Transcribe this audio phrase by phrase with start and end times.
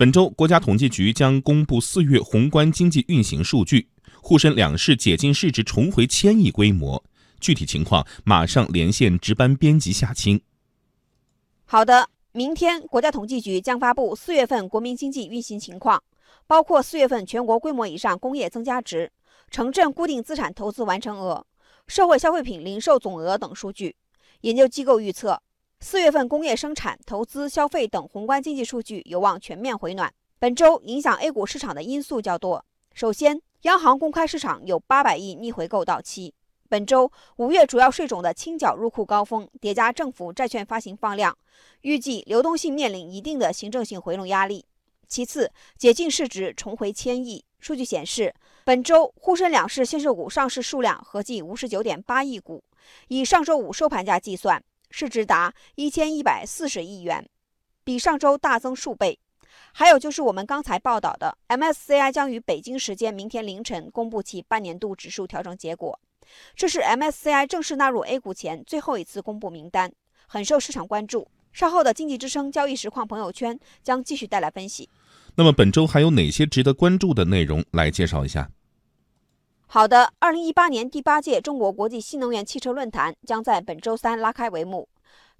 [0.00, 3.90] 本周，国家统计局将公布四月宏观经济运行数据，
[4.22, 7.04] 沪深两市解禁市值重回千亿规模。
[7.38, 10.40] 具体情况马上连线值班编辑夏青。
[11.66, 16.02] 好的，明天国家统计局将发布四月份国民经济运行情况，
[16.46, 19.12] 包括四月份全国规模以上工业增加值、
[19.50, 21.44] 城镇固定资产投资完成额、
[21.86, 23.94] 社会消费品零售总额等数据。
[24.40, 25.42] 研究机构预测。
[25.82, 30.12] 四月份工业生产、投资、消费等宏观经济数据有望全面回暖。
[30.38, 32.62] 本周影响 A 股市场的因素较多。
[32.92, 36.34] 首先，央行公开市场有八百亿逆回购到期。
[36.68, 41.36] 本周五月主要税种的清缴入库高峰，叠加政府债券发行放量，
[41.80, 44.66] 预计流动性面临一定的行政性回笼压力。
[45.08, 47.42] 其次，解禁市值重回千亿。
[47.58, 48.34] 数据显示，
[48.64, 52.62] 本周沪深两市限售股上市数量合计五十九点八亿股，
[53.08, 54.62] 以上周五收盘价计算。
[54.90, 57.28] 市值达一千一百四十亿元，
[57.84, 59.18] 比上周大增数倍。
[59.72, 65.98] 还有就是我们刚才报道的，MSCI 将于北京时间明天凌晨公布其半年度指数调整结果，
[66.54, 69.92] 这是 MSCI 正式纳入 A 股前最后一次公布名单，
[70.26, 71.28] 很受市场关注。
[71.52, 74.88] 稍后的经济之声交易实况朋友圈将继续带来分析。
[75.34, 77.64] 那么本周还有哪些值得关注的内容？
[77.72, 78.50] 来介绍一下。
[79.72, 84.88] 好的，二零一八年第八届中国国际新能源汽车论坛将在本周三拉开帷幕。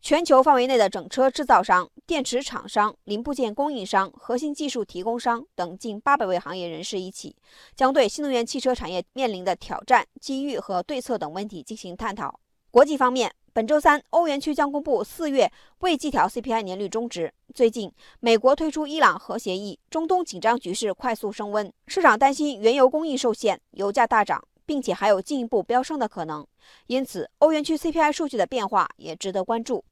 [0.00, 7.34] 全球范围内的整车制造商、电池厂商、零部件供应商、核心技术提供商等近八百位行业人士一起，
[7.74, 12.38] 将对新能源汽车产业面临的挑战、机遇和对策等问题进行探讨。
[12.70, 17.32] 国际方面，本周三，欧元区将公布四月未计调 CPI 年率终值。
[17.52, 26.46] 最近，美国推出伊朗核协议，中东紧张局势快速升温，市场担心原油供应受限，油价大涨，并且还有进一步飙升的可能。
[26.86, 29.84] 因此，欧元区 CPI 数据的变化也值得关注。